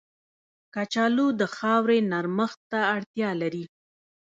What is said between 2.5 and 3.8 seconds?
ته اړتیا لري